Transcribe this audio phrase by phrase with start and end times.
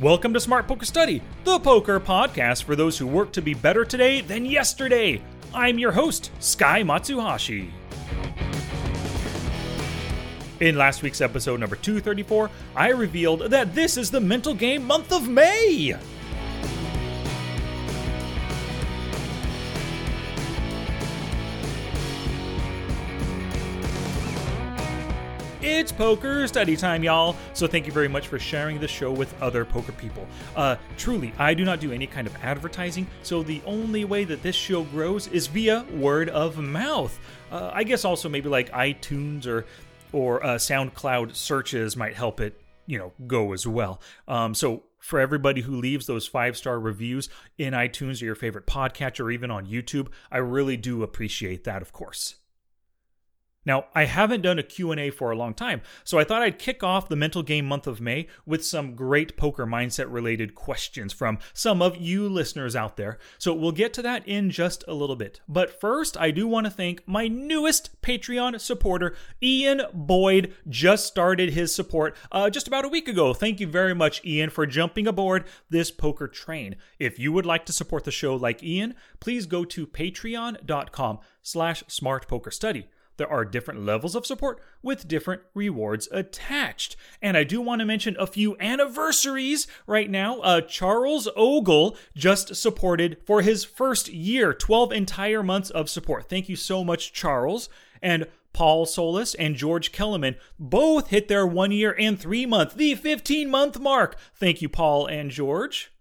[0.00, 3.84] Welcome to Smart Poker Study, the poker podcast for those who work to be better
[3.84, 5.20] today than yesterday.
[5.52, 7.68] I'm your host, Sky Matsuhashi.
[10.60, 15.12] In last week's episode number 234, I revealed that this is the mental game month
[15.12, 15.96] of May.
[25.70, 27.36] It's poker study time, y'all.
[27.52, 30.26] So thank you very much for sharing the show with other poker people.
[30.56, 34.42] Uh, truly, I do not do any kind of advertising, so the only way that
[34.42, 37.16] this show grows is via word of mouth.
[37.52, 39.66] Uh, I guess also maybe like iTunes or
[40.10, 44.00] or uh, SoundCloud searches might help it, you know, go as well.
[44.26, 47.28] Um, so for everybody who leaves those five star reviews
[47.58, 51.82] in iTunes or your favorite podcatcher or even on YouTube, I really do appreciate that,
[51.82, 52.36] of course.
[53.68, 56.82] Now, I haven't done a Q&A for a long time, so I thought I'd kick
[56.82, 61.38] off the mental game month of May with some great poker mindset related questions from
[61.52, 63.18] some of you listeners out there.
[63.36, 65.42] So we'll get to that in just a little bit.
[65.46, 71.50] But first, I do want to thank my newest Patreon supporter, Ian Boyd, just started
[71.50, 73.34] his support uh, just about a week ago.
[73.34, 76.76] Thank you very much, Ian, for jumping aboard this poker train.
[76.98, 81.84] If you would like to support the show like Ian, please go to patreon.com slash
[81.84, 82.86] smartpokerstudy
[83.18, 86.96] there are different levels of support with different rewards attached.
[87.20, 90.40] And I do want to mention a few anniversaries right now.
[90.40, 96.28] Uh, Charles Ogle just supported for his first year, 12 entire months of support.
[96.28, 97.68] Thank you so much, Charles.
[98.00, 102.94] And Paul Solis and George Kellerman both hit their one year and three month, the
[102.94, 104.16] 15 month mark.
[104.34, 105.92] Thank you, Paul and George.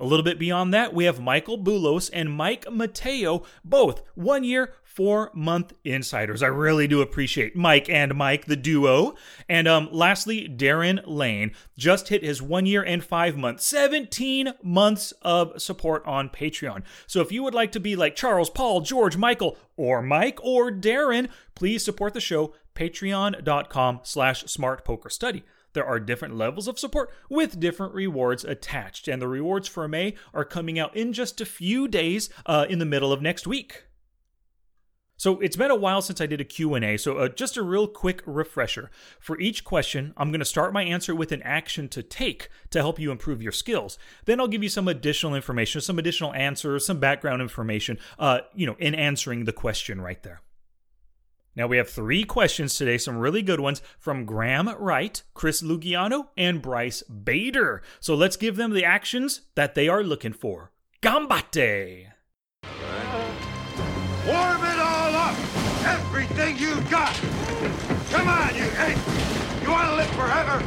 [0.00, 4.74] A little bit beyond that, we have Michael Bulos and Mike Mateo, both one year,
[4.84, 6.42] four month insiders.
[6.42, 9.14] I really do appreciate Mike and Mike, the duo.
[9.48, 15.12] And um, lastly, Darren Lane just hit his one year and five months, 17 months
[15.22, 16.82] of support on Patreon.
[17.06, 20.70] So if you would like to be like Charles, Paul, George, Michael, or Mike, or
[20.70, 25.42] Darren, please support the show, patreon.com slash smartpokerstudy.
[25.72, 30.14] There are different levels of support with different rewards attached, and the rewards for May
[30.32, 33.84] are coming out in just a few days uh, in the middle of next week.
[35.18, 37.88] So it's been a while since I did a Q&A, so uh, just a real
[37.88, 38.88] quick refresher.
[39.18, 42.78] For each question, I'm going to start my answer with an action to take to
[42.78, 43.98] help you improve your skills.
[44.26, 48.64] Then I'll give you some additional information, some additional answers, some background information, uh, you
[48.64, 50.40] know, in answering the question right there.
[51.58, 56.28] Now we have three questions today, some really good ones from Graham Wright, Chris Lugiano,
[56.36, 57.82] and Bryce Bader.
[57.98, 60.70] So let's give them the actions that they are looking for.
[61.02, 62.12] Gambate!
[62.62, 65.36] Warm it all up!
[65.84, 67.12] Everything you've got!
[68.12, 68.94] Come on, you hey!
[69.60, 70.62] You want to live forever?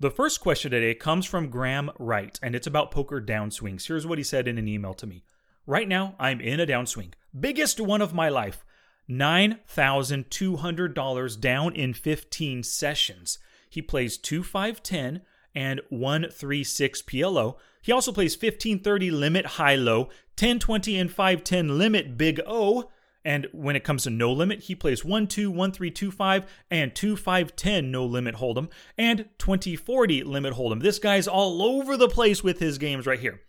[0.00, 3.86] The first question today comes from Graham Wright, and it's about poker downswings.
[3.86, 5.22] Here's what he said in an email to me.
[5.64, 7.12] Right now, I'm in a downswing.
[7.38, 8.64] Biggest one of my life.
[9.08, 13.38] $9,200 down in 15 sessions.
[13.68, 15.22] He plays 2 5 10
[15.54, 17.56] and 1 3 6 PLO.
[17.82, 22.40] He also plays 15 30 limit high low, 10 20 and 5 10 limit big
[22.46, 22.90] O.
[23.24, 26.44] And when it comes to no limit, he plays 1 2 1 3 2 5
[26.70, 30.80] and 2 5 10 no limit hold'em and 20 40 limit hold'em.
[30.80, 33.40] This guy's all over the place with his games right here.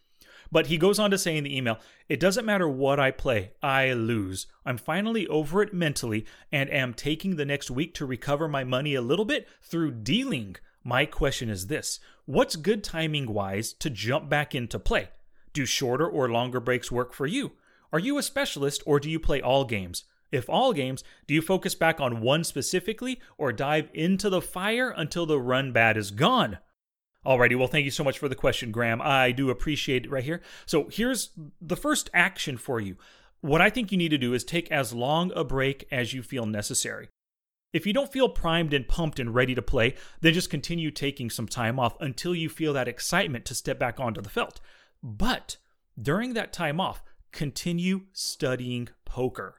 [0.51, 3.51] But he goes on to say in the email, it doesn't matter what I play,
[3.61, 4.47] I lose.
[4.65, 8.95] I'm finally over it mentally and am taking the next week to recover my money
[8.95, 10.55] a little bit through dealing.
[10.83, 15.09] My question is this What's good timing wise to jump back into play?
[15.53, 17.53] Do shorter or longer breaks work for you?
[17.91, 20.03] Are you a specialist or do you play all games?
[20.31, 24.89] If all games, do you focus back on one specifically or dive into the fire
[24.89, 26.57] until the run bad is gone?
[27.27, 29.01] Alrighty, well, thank you so much for the question, Graham.
[29.01, 30.41] I do appreciate it right here.
[30.65, 32.95] So here's the first action for you.
[33.41, 36.23] What I think you need to do is take as long a break as you
[36.23, 37.09] feel necessary.
[37.73, 41.29] If you don't feel primed and pumped and ready to play, then just continue taking
[41.29, 44.61] some time off until you feel that excitement to step back onto the felt.
[45.03, 45.57] But
[46.01, 47.03] during that time off,
[47.33, 49.55] continue studying poker.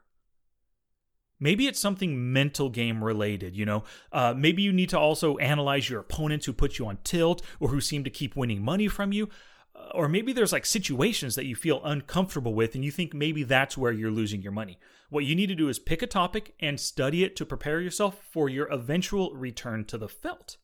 [1.41, 3.85] Maybe it's something mental game related, you know?
[4.13, 7.69] Uh, maybe you need to also analyze your opponents who put you on tilt or
[7.69, 9.29] who seem to keep winning money from you.
[9.75, 13.45] Uh, or maybe there's like situations that you feel uncomfortable with and you think maybe
[13.45, 14.79] that's where you're losing your money.
[15.11, 18.21] What you need to do is pick a topic and study it to prepare yourself
[18.31, 20.57] for your eventual return to the felt.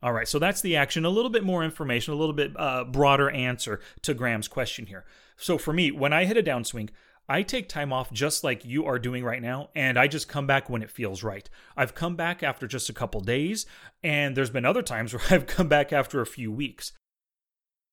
[0.00, 1.04] All right, so that's the action.
[1.04, 5.04] A little bit more information, a little bit uh, broader answer to Graham's question here.
[5.36, 6.90] So for me, when I hit a downswing,
[7.28, 10.46] I take time off just like you are doing right now, and I just come
[10.46, 11.48] back when it feels right.
[11.76, 13.66] I've come back after just a couple days,
[14.02, 16.92] and there's been other times where I've come back after a few weeks.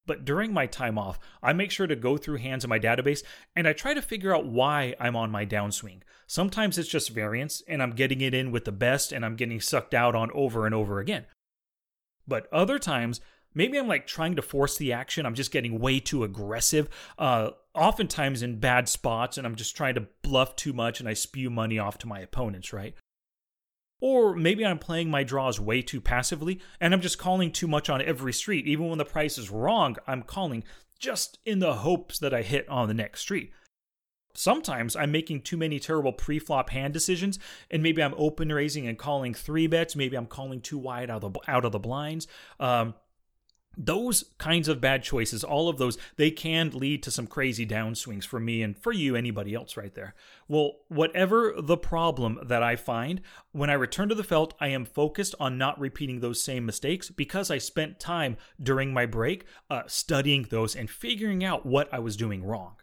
[0.05, 3.23] But during my time off, I make sure to go through hands in my database
[3.55, 6.01] and I try to figure out why I'm on my downswing.
[6.27, 9.59] Sometimes it's just variance and I'm getting it in with the best and I'm getting
[9.59, 11.25] sucked out on over and over again.
[12.27, 13.21] But other times,
[13.56, 15.25] maybe I'm like trying to force the action.
[15.25, 19.96] I'm just getting way too aggressive, uh, oftentimes in bad spots, and I'm just trying
[19.96, 22.94] to bluff too much and I spew money off to my opponents, right?
[24.02, 27.90] Or maybe I'm playing my draws way too passively and I'm just calling too much
[27.90, 28.68] on every street.
[28.68, 30.63] Even when the price is wrong, I'm calling
[31.00, 33.52] just in the hopes that I hit on the next street.
[34.34, 37.40] Sometimes I'm making too many terrible pre-flop hand decisions,
[37.72, 39.96] and maybe I'm open raising and calling three bets.
[39.96, 42.28] Maybe I'm calling too wide out of the, out of the blinds.
[42.60, 42.96] Um,
[43.77, 48.25] those kinds of bad choices, all of those, they can lead to some crazy downswings
[48.25, 50.16] for me and for you, anybody else right there.
[50.48, 54.86] Well, whatever the problem that I find, when I return to the felt, I am
[54.86, 59.83] focused on not repeating those same mistakes because I spent time during my break uh,
[59.88, 62.75] studying those and figuring out what I was doing wrong.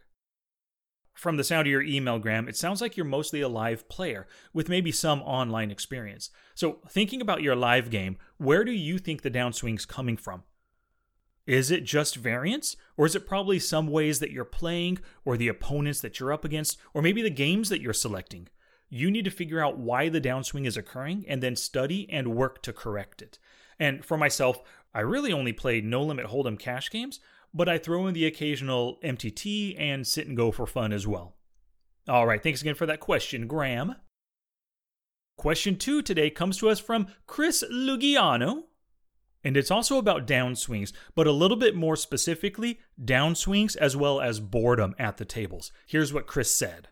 [1.13, 4.27] From the sound of your email, Graham, it sounds like you're mostly a live player
[4.51, 6.31] with maybe some online experience.
[6.55, 10.43] So, thinking about your live game, where do you think the downswing's coming from?
[11.45, 12.75] Is it just variance?
[12.95, 16.45] Or is it probably some ways that you're playing, or the opponents that you're up
[16.45, 18.47] against, or maybe the games that you're selecting?
[18.89, 22.61] You need to figure out why the downswing is occurring and then study and work
[22.63, 23.39] to correct it.
[23.79, 24.61] And for myself,
[24.93, 27.19] I really only play no limit hold'em cash games,
[27.53, 31.35] but I throw in the occasional MTT and sit and go for fun as well.
[32.07, 33.95] All right, thanks again for that question, Graham.
[35.37, 38.63] Question two today comes to us from Chris Lugiano
[39.43, 44.39] and it's also about downswings, but a little bit more specifically, downswings as well as
[44.39, 45.71] boredom at the tables.
[45.85, 46.87] Here's what Chris said.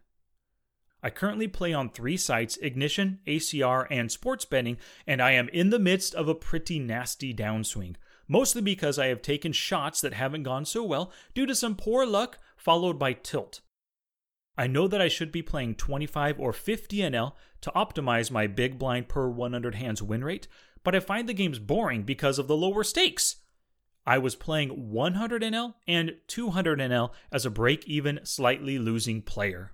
[1.03, 4.77] I currently play on three sites Ignition, ACR, and Sports Betting,
[5.07, 7.95] and I am in the midst of a pretty nasty downswing,
[8.27, 12.05] mostly because I have taken shots that haven't gone so well due to some poor
[12.05, 13.61] luck followed by tilt.
[14.57, 18.77] I know that I should be playing 25 or 50 NL to optimize my big
[18.77, 20.47] blind per 100 hands win rate,
[20.83, 23.37] but I find the games boring because of the lower stakes.
[24.05, 29.71] I was playing 100 NL and 200 NL as a break even, slightly losing player.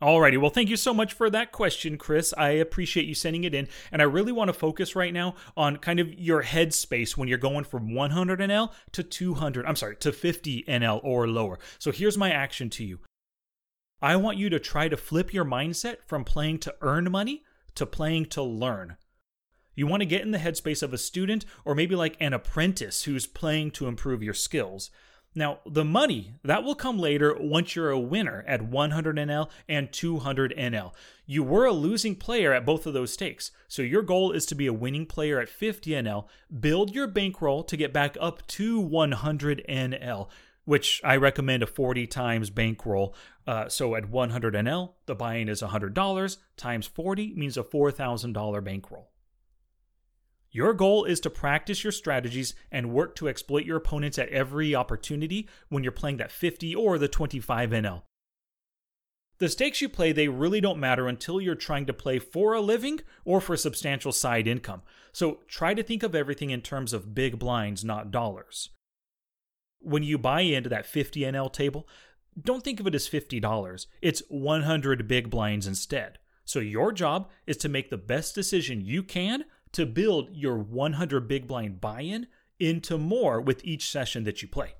[0.00, 2.34] Alrighty, well, thank you so much for that question, Chris.
[2.36, 3.66] I appreciate you sending it in.
[3.90, 7.38] And I really want to focus right now on kind of your headspace when you're
[7.38, 11.58] going from 100 NL to 200, I'm sorry, to 50 NL or lower.
[11.78, 13.00] So here's my action to you
[14.02, 17.42] I want you to try to flip your mindset from playing to earn money
[17.76, 18.96] to playing to learn.
[19.76, 23.04] You want to get in the headspace of a student or maybe like an apprentice
[23.04, 24.90] who's playing to improve your skills.
[25.34, 29.92] Now, the money, that will come later once you're a winner at 100 NL and
[29.92, 30.94] 200 NL.
[31.26, 34.54] You were a losing player at both of those stakes, so your goal is to
[34.54, 36.24] be a winning player at 50 NL,
[36.58, 40.28] build your bankroll to get back up to 100 NL,
[40.64, 43.14] which I recommend a 40 times bankroll.
[43.46, 48.64] Uh, so at 100 NL, the buy in is $100, times 40 means a $4,000
[48.64, 49.10] bankroll.
[50.56, 54.74] Your goal is to practice your strategies and work to exploit your opponents at every
[54.74, 58.04] opportunity when you're playing that 50 or the 25 NL.
[59.36, 62.62] The stakes you play, they really don't matter until you're trying to play for a
[62.62, 64.80] living or for substantial side income.
[65.12, 68.70] So try to think of everything in terms of big blinds, not dollars.
[69.80, 71.86] When you buy into that 50 NL table,
[72.40, 73.86] don't think of it as $50.
[74.00, 76.18] It's 100 big blinds instead.
[76.46, 79.44] So your job is to make the best decision you can
[79.76, 82.26] to build your 100 big blind buy in
[82.58, 84.74] into more with each session that you play.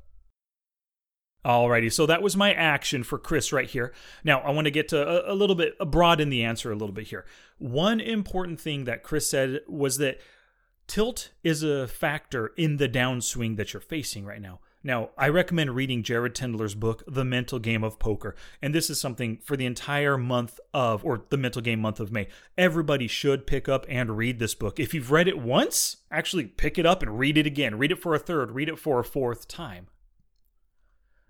[1.45, 3.93] Alrighty, so that was my action for Chris right here.
[4.25, 6.77] Now, I want to get to a, a little bit broad in the answer a
[6.77, 7.27] little bit here.
[7.59, 10.19] One important thing that Chris said was that
[10.87, 14.61] tilt is a factor in the downswing that you're facing right now.
[14.87, 18.37] Now, I recommend reading Jared Tendler's book, The Mental Game of Poker.
[18.63, 22.13] And this is something for the entire month of, or the mental game month of
[22.13, 22.29] May.
[22.57, 24.79] Everybody should pick up and read this book.
[24.79, 27.79] If you've read it once, actually pick it up and read it again.
[27.79, 29.89] Read it for a third, read it for a fourth time.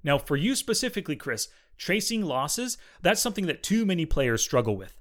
[0.05, 1.49] Now, for you specifically, Chris,
[1.79, 5.01] tracing losses, that's something that too many players struggle with.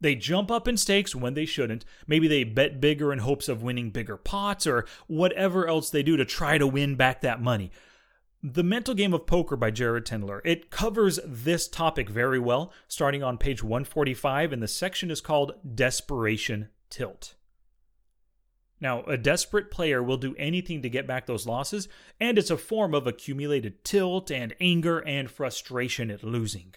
[0.00, 1.84] They jump up in stakes when they shouldn't.
[2.06, 6.16] Maybe they bet bigger in hopes of winning bigger pots or whatever else they do
[6.16, 7.70] to try to win back that money.
[8.42, 10.42] The Mental Game of Poker by Jared Tendler.
[10.44, 15.54] It covers this topic very well, starting on page 145, and the section is called
[15.74, 17.36] Desperation Tilt.
[18.82, 21.88] Now, a desperate player will do anything to get back those losses,
[22.20, 26.74] and it's a form of accumulated tilt and anger and frustration at losing.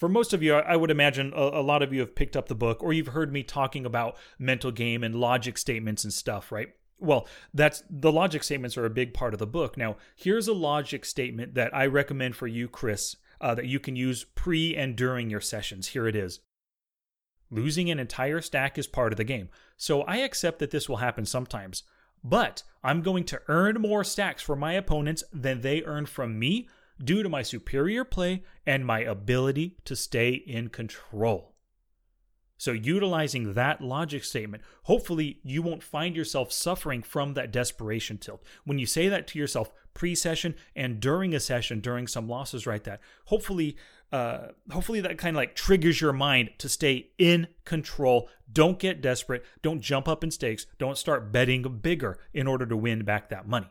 [0.00, 2.48] For most of you, I would imagine a, a, lot of you have picked up
[2.48, 6.50] the book or you've heard me talking about mental game and logic statements and stuff,
[6.50, 6.70] right?
[6.98, 9.76] Well, that's the logic statements are a big part of the book.
[9.76, 13.94] Now, here's a logic statement that I recommend for you, Chris, uh, that you can
[13.94, 15.88] use pre and during your sessions.
[15.88, 16.40] Here it is.
[17.50, 20.96] Losing an entire stack is part of the game, so I accept that this will
[20.96, 21.82] happen sometimes.
[22.24, 26.68] But I'm going to earn more stacks from my opponents than they earn from me
[27.02, 31.54] due to my superior play and my ability to stay in control.
[32.60, 38.44] So, utilizing that logic statement, hopefully you won't find yourself suffering from that desperation tilt.
[38.64, 42.66] When you say that to yourself pre session and during a session, during some losses,
[42.66, 42.84] right?
[42.84, 43.78] That hopefully,
[44.12, 48.28] uh, hopefully that kind of like triggers your mind to stay in control.
[48.52, 49.42] Don't get desperate.
[49.62, 50.66] Don't jump up in stakes.
[50.78, 53.70] Don't start betting bigger in order to win back that money.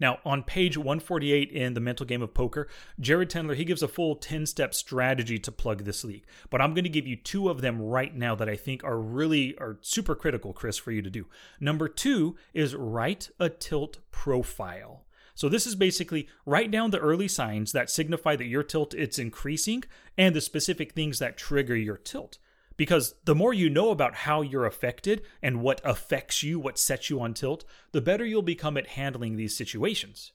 [0.00, 2.68] Now, on page 148 in The Mental Game of Poker,
[3.00, 6.24] Jared Tendler, he gives a full 10-step strategy to plug this leak.
[6.50, 8.98] But I'm going to give you two of them right now that I think are
[8.98, 11.26] really are super critical, Chris, for you to do.
[11.60, 15.04] Number 2 is write a tilt profile.
[15.34, 19.20] So this is basically write down the early signs that signify that your tilt it's
[19.20, 19.84] increasing
[20.16, 22.38] and the specific things that trigger your tilt
[22.78, 27.10] because the more you know about how you're affected and what affects you, what sets
[27.10, 30.32] you on tilt, the better you'll become at handling these situations.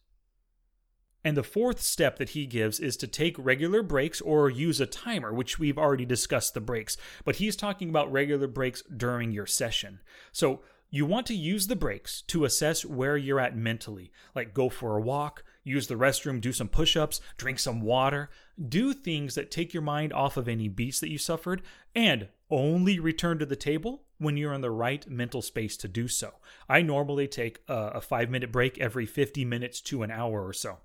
[1.23, 4.85] And the fourth step that he gives is to take regular breaks or use a
[4.85, 9.45] timer, which we've already discussed the breaks, but he's talking about regular breaks during your
[9.45, 10.01] session.
[10.33, 14.67] So you want to use the breaks to assess where you're at mentally, like go
[14.67, 18.29] for a walk, use the restroom, do some push ups, drink some water,
[18.70, 21.62] do things that take your mind off of any beats that you suffered,
[21.96, 26.08] and only return to the table when you're in the right mental space to do
[26.08, 26.34] so.
[26.70, 30.79] I normally take a, five minute break every 50 minutes to an hour or so.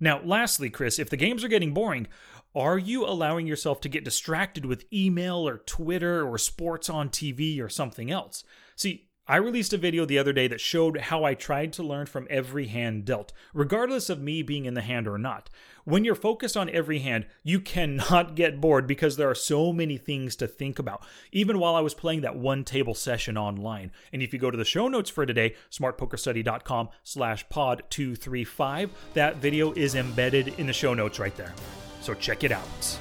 [0.00, 2.06] Now, lastly, Chris, if the games are getting boring,
[2.54, 7.60] are you allowing yourself to get distracted with email or Twitter or sports on TV
[7.60, 8.44] or something else?
[8.76, 12.06] See, I released a video the other day that showed how I tried to learn
[12.06, 15.50] from every hand dealt, regardless of me being in the hand or not.
[15.84, 19.98] When you're focused on every hand, you cannot get bored because there are so many
[19.98, 23.92] things to think about, even while I was playing that one table session online.
[24.14, 29.36] And if you go to the show notes for today, smartpokerstudy.com slash pod 235, that
[29.36, 31.52] video is embedded in the show notes right there.
[32.00, 32.98] So check it out.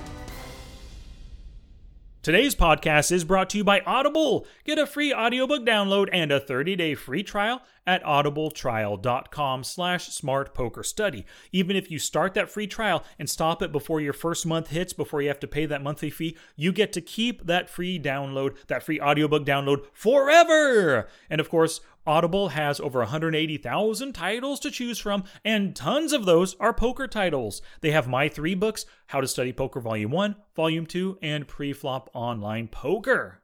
[2.28, 4.46] Today's podcast is brought to you by Audible.
[4.66, 11.24] Get a free audiobook download and a 30-day free trial at audibletrial.com slash smartpokerstudy.
[11.54, 14.92] Even if you start that free trial and stop it before your first month hits,
[14.92, 18.58] before you have to pay that monthly fee, you get to keep that free download,
[18.68, 21.08] that free audiobook download forever.
[21.30, 26.56] And of course, Audible has over 180,000 titles to choose from, and tons of those
[26.60, 27.62] are poker titles.
[27.82, 32.08] They have my three books How to Study Poker Volume 1, Volume 2, and Preflop
[32.14, 33.42] Online Poker.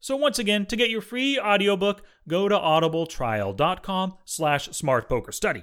[0.00, 5.62] So once again, to get your free audiobook, go to audibletrial.com slash smartpokerstudy.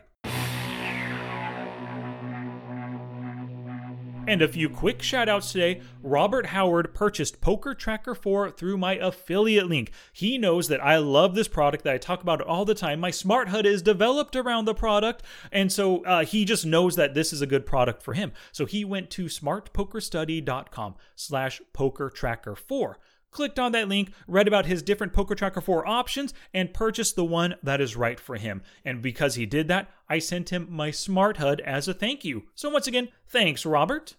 [4.29, 5.81] And a few quick shoutouts today.
[6.03, 9.91] Robert Howard purchased Poker Tracker 4 through my affiliate link.
[10.13, 12.99] He knows that I love this product, that I talk about it all the time.
[12.99, 17.15] My Smart HUD is developed around the product, and so uh, he just knows that
[17.15, 18.31] this is a good product for him.
[18.51, 22.99] So he went to smartpokerstudy.com slash poker tracker 4
[23.31, 27.23] clicked on that link, read about his different Poker Tracker 4 options, and purchased the
[27.23, 28.61] one that is right for him.
[28.83, 32.45] And because he did that, I sent him my Smart HUD as a thank you.
[32.55, 34.15] So once again, thanks, Robert.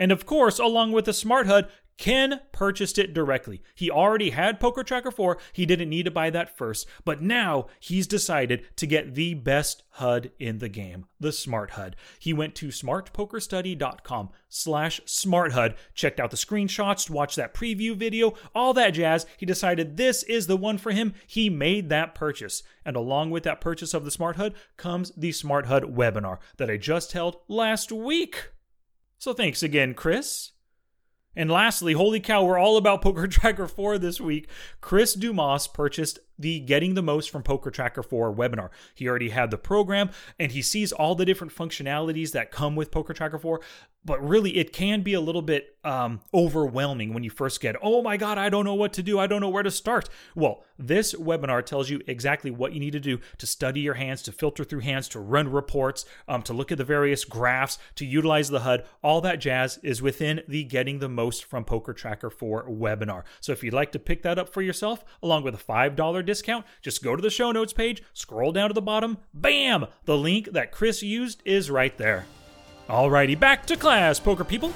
[0.00, 3.62] And of course, along with the Smart HUD, Ken purchased it directly.
[3.74, 7.66] He already had Poker Tracker 4, he didn't need to buy that first, but now
[7.78, 11.96] he's decided to get the best HUD in the game, the Smart HUD.
[12.18, 18.72] He went to smartpokerstudy.com slash smarthud, checked out the screenshots, watched that preview video, all
[18.72, 19.26] that jazz.
[19.36, 21.12] He decided this is the one for him.
[21.26, 22.62] He made that purchase.
[22.86, 26.70] And along with that purchase of the Smart HUD comes the Smart HUD webinar that
[26.70, 28.52] I just held last week.
[29.20, 30.52] So thanks again, Chris.
[31.36, 34.48] And lastly, holy cow, we're all about Poker Tracker 4 this week.
[34.80, 38.70] Chris Dumas purchased the Getting the Most from Poker Tracker 4 webinar.
[38.94, 40.08] He already had the program
[40.38, 43.60] and he sees all the different functionalities that come with Poker Tracker 4.
[44.04, 48.02] But really it can be a little bit um, overwhelming when you first get oh
[48.02, 49.18] my god i don't know what to do.
[49.18, 50.08] I don't know where to start.
[50.34, 54.22] Well this webinar tells you exactly what you need to do to study your hands
[54.22, 58.06] to filter through hands to run reports um, to look at the various graphs to
[58.06, 58.84] utilize the hud.
[59.02, 63.24] All that jazz is within the getting the most from poker tracker 4 webinar.
[63.40, 66.64] So if you'd like to pick that up for yourself along with a $5 discount
[66.80, 69.86] just go to the show notes page scroll down to the bottom bam!
[70.04, 72.24] The link that chris used is right there
[72.90, 74.72] Alrighty, back to class, poker people.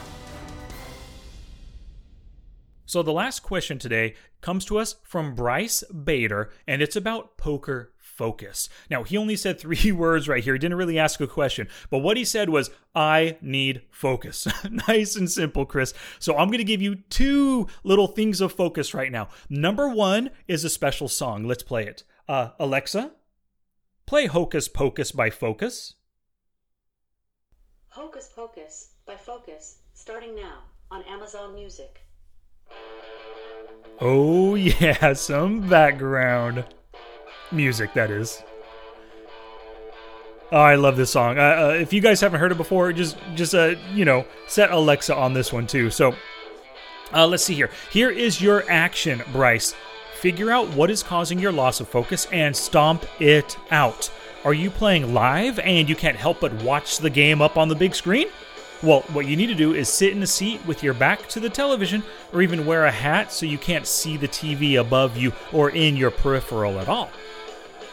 [2.87, 7.92] So, the last question today comes to us from Bryce Bader, and it's about poker
[7.99, 8.68] focus.
[8.88, 10.52] Now, he only said three words right here.
[10.52, 14.47] He didn't really ask a question, but what he said was, I need focus.
[14.87, 15.92] nice and simple, Chris.
[16.21, 19.26] So, I'm going to give you two little things of focus right now.
[19.49, 21.49] Number one is a special song.
[21.49, 22.04] Let's play it.
[22.28, 23.11] Uh, Alexa,
[24.06, 25.94] play Hocus Pocus by Focus.
[27.94, 32.00] Hocus Pocus by Focus, starting now on Amazon Music.
[34.00, 36.64] Oh, yeah, some background
[37.52, 38.42] music, that is.
[40.50, 41.38] Oh, I love this song.
[41.38, 44.72] Uh, uh, if you guys haven't heard it before, just just uh, you know, set
[44.72, 45.88] Alexa on this one too.
[45.88, 46.16] So,
[47.12, 47.70] uh, let's see here.
[47.92, 49.72] Here is your action, Bryce.
[50.18, 54.10] Figure out what is causing your loss of focus and stomp it out.
[54.44, 57.74] Are you playing live and you can't help but watch the game up on the
[57.74, 58.28] big screen?
[58.82, 61.40] Well, what you need to do is sit in a seat with your back to
[61.40, 65.32] the television or even wear a hat so you can't see the TV above you
[65.50, 67.08] or in your peripheral at all.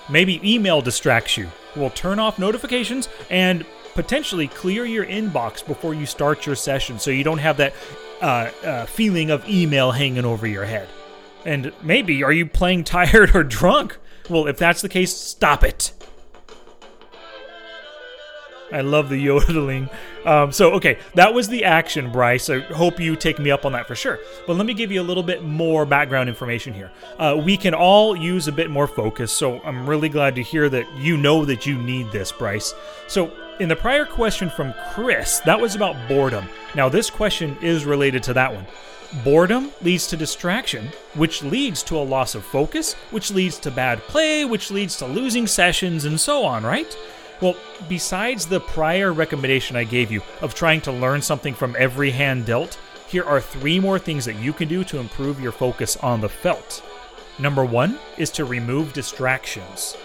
[0.09, 1.49] Maybe email distracts you.
[1.77, 7.11] We'll turn off notifications and potentially clear your inbox before you start your session so
[7.11, 7.73] you don't have that
[8.19, 10.89] uh, uh, feeling of email hanging over your head.
[11.45, 13.97] And maybe, are you playing tired or drunk?
[14.29, 15.93] Well, if that's the case, stop it.
[18.71, 19.89] I love the yodeling.
[20.25, 22.49] Um, so, okay, that was the action, Bryce.
[22.49, 24.19] I hope you take me up on that for sure.
[24.47, 26.91] But let me give you a little bit more background information here.
[27.17, 30.69] Uh, we can all use a bit more focus, so I'm really glad to hear
[30.69, 32.73] that you know that you need this, Bryce.
[33.07, 36.45] So, in the prior question from Chris, that was about boredom.
[36.73, 38.65] Now, this question is related to that one.
[39.23, 43.99] Boredom leads to distraction, which leads to a loss of focus, which leads to bad
[43.99, 46.97] play, which leads to losing sessions, and so on, right?
[47.41, 47.55] Well,
[47.89, 52.45] besides the prior recommendation I gave you of trying to learn something from every hand
[52.45, 56.21] dealt, here are three more things that you can do to improve your focus on
[56.21, 56.83] the felt.
[57.39, 59.97] Number one is to remove distractions.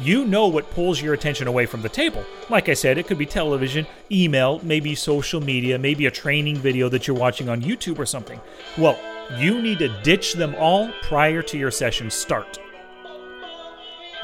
[0.00, 2.24] You know what pulls your attention away from the table.
[2.50, 6.88] Like I said, it could be television, email, maybe social media, maybe a training video
[6.88, 8.40] that you're watching on YouTube or something.
[8.76, 8.98] Well,
[9.38, 12.58] you need to ditch them all prior to your session start.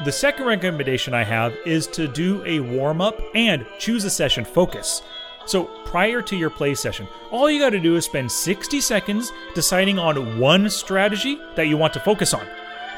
[0.03, 4.43] The second recommendation I have is to do a warm up and choose a session
[4.43, 5.01] focus.
[5.45, 9.31] So, prior to your play session, all you got to do is spend 60 seconds
[9.53, 12.45] deciding on one strategy that you want to focus on.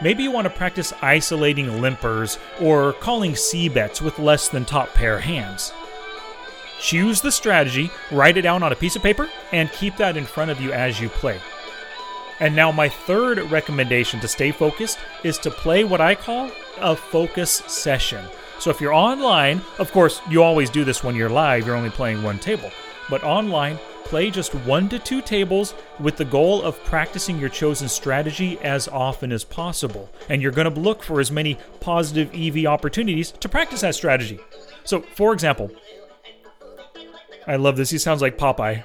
[0.01, 4.91] Maybe you want to practice isolating limpers or calling C bets with less than top
[4.95, 5.73] pair hands.
[6.79, 10.25] Choose the strategy, write it down on a piece of paper, and keep that in
[10.25, 11.39] front of you as you play.
[12.39, 16.95] And now, my third recommendation to stay focused is to play what I call a
[16.95, 18.23] focus session.
[18.59, 21.89] So, if you're online, of course, you always do this when you're live, you're only
[21.89, 22.71] playing one table.
[23.09, 27.89] But online, play just one to two tables with the goal of practicing your chosen
[27.89, 30.09] strategy as often as possible.
[30.29, 34.39] And you're going to look for as many positive EV opportunities to practice that strategy.
[34.83, 35.71] So, for example,
[37.47, 37.89] I love this.
[37.89, 38.83] He sounds like Popeye.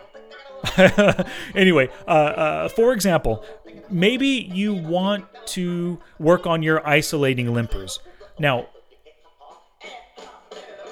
[1.55, 3.45] anyway, uh, uh, for example,
[3.91, 7.99] maybe you want to work on your isolating limpers.
[8.39, 8.69] Now,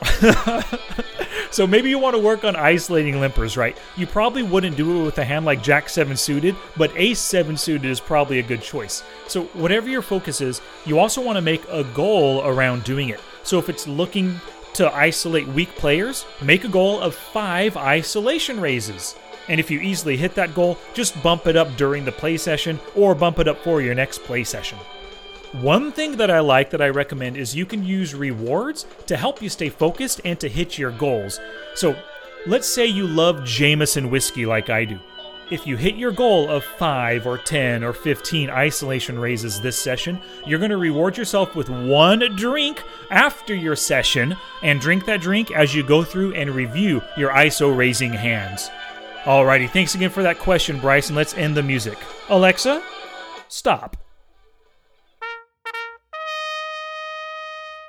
[1.50, 3.76] so maybe you want to work on isolating limpers, right?
[3.96, 7.56] You probably wouldn't do it with a hand like Jack 7 suited, but Ace 7
[7.56, 9.02] suited is probably a good choice.
[9.28, 13.20] So, whatever your focus is, you also want to make a goal around doing it.
[13.42, 14.40] So, if it's looking
[14.74, 19.16] to isolate weak players, make a goal of five isolation raises.
[19.50, 22.78] And if you easily hit that goal, just bump it up during the play session
[22.94, 24.78] or bump it up for your next play session.
[25.60, 29.42] One thing that I like that I recommend is you can use rewards to help
[29.42, 31.40] you stay focused and to hit your goals.
[31.74, 31.96] So,
[32.46, 35.00] let's say you love Jameson whiskey like I do.
[35.50, 40.20] If you hit your goal of 5 or 10 or 15 isolation raises this session,
[40.46, 45.50] you're going to reward yourself with one drink after your session and drink that drink
[45.50, 48.70] as you go through and review your ISO raising hands.
[49.24, 51.98] Alrighty, thanks again for that question, Bryce, and let's end the music.
[52.30, 52.82] Alexa,
[53.48, 53.98] stop.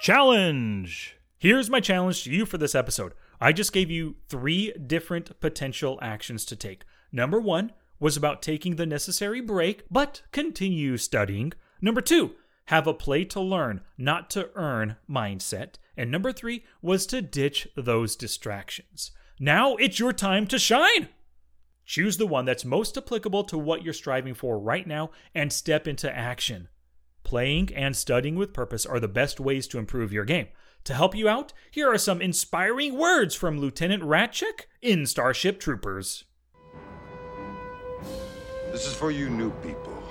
[0.01, 1.15] Challenge!
[1.37, 3.13] Here's my challenge to you for this episode.
[3.39, 6.83] I just gave you three different potential actions to take.
[7.13, 11.53] Number one was about taking the necessary break, but continue studying.
[11.81, 15.75] Number two, have a play to learn, not to earn mindset.
[15.95, 19.11] And number three was to ditch those distractions.
[19.39, 21.07] Now it's your time to shine.
[21.91, 25.89] Choose the one that's most applicable to what you're striving for right now and step
[25.89, 26.69] into action.
[27.23, 30.47] Playing and studying with purpose are the best ways to improve your game.
[30.85, 36.23] To help you out, here are some inspiring words from Lieutenant Rasczak in Starship Troopers.
[38.71, 40.01] This is for you new people.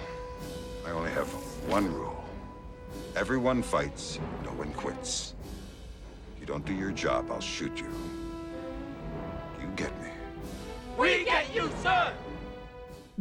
[0.86, 1.28] I only have
[1.66, 2.22] one rule.
[3.16, 5.32] Everyone fights, no one quits.
[6.34, 7.88] If you don't do your job, I'll shoot you.
[9.62, 10.10] You get me.
[10.98, 12.12] We get you, sir!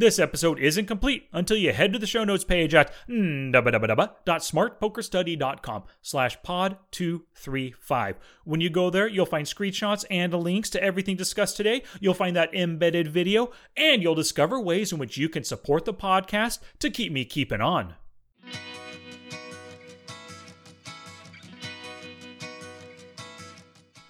[0.00, 6.42] This episode isn't complete until you head to the show notes page at www.smartpokerstudy.com slash
[6.42, 8.16] pod 235.
[8.44, 11.82] When you go there, you'll find screenshots and links to everything discussed today.
[12.00, 15.92] You'll find that embedded video, and you'll discover ways in which you can support the
[15.92, 17.92] podcast to keep me keeping on.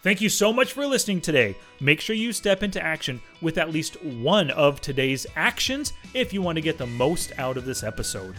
[0.03, 1.57] Thank you so much for listening today.
[1.79, 6.41] Make sure you step into action with at least one of today's actions if you
[6.41, 8.35] want to get the most out of this episode.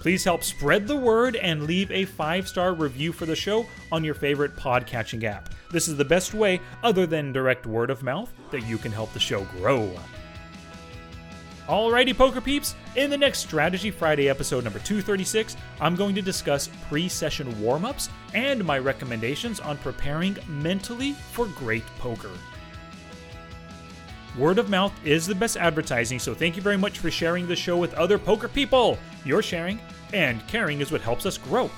[0.00, 4.02] Please help spread the word and leave a five star review for the show on
[4.02, 5.54] your favorite podcatching app.
[5.70, 9.12] This is the best way, other than direct word of mouth, that you can help
[9.12, 9.92] the show grow.
[11.68, 16.70] Alrighty, poker peeps, in the next Strategy Friday episode number 236, I'm going to discuss
[16.88, 22.30] pre session warm ups and my recommendations on preparing mentally for great poker.
[24.38, 27.54] Word of mouth is the best advertising, so thank you very much for sharing the
[27.54, 28.98] show with other poker people.
[29.26, 29.78] Your sharing
[30.14, 31.70] and caring is what helps us grow.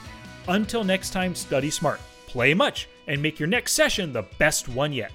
[0.46, 4.92] Until next time, study smart, play much, and make your next session the best one
[4.92, 5.10] yet.